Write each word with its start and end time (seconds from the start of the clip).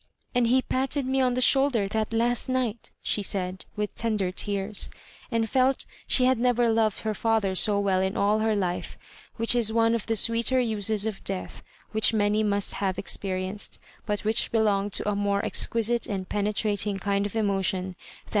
'^ 0.01 0.03
And 0.33 0.47
he 0.47 0.63
patted 0.63 1.05
me 1.05 1.21
on 1.21 1.35
the 1.35 1.41
shoulder 1.41 1.87
that 1.89 2.11
last 2.11 2.49
night, 2.49 2.89
'^ 2.91 2.91
she 3.03 3.21
said, 3.21 3.65
with 3.75 3.93
tender 3.93 4.31
tears; 4.31 4.89
and 5.29 5.47
felt 5.47 5.85
she 6.07 6.25
had 6.25 6.39
never 6.39 6.69
loved 6.69 7.01
her 7.01 7.13
father 7.13 7.53
so 7.53 7.79
well 7.79 8.01
in 8.01 8.17
all 8.17 8.39
her 8.39 8.55
life— 8.55 8.97
which 9.37 9.53
is 9.53 9.71
one 9.71 9.93
of 9.93 10.07
the 10.07 10.15
sweeter 10.15 10.59
uses 10.59 11.05
of 11.05 11.23
death 11.23 11.61
which 11.91 12.15
many 12.15 12.41
must 12.41 12.73
have 12.81 12.97
experienced, 12.97 13.79
but 14.07 14.21
which 14.21 14.51
belonged 14.51 14.91
to 14.93 15.07
a 15.07 15.15
more 15.15 15.45
exquisite 15.45 16.07
and 16.07 16.27
penetrating 16.29 16.97
kind 16.97 17.27
of 17.27 17.35
emo 17.35 17.61
tion 17.61 17.95
than. 18.25 18.29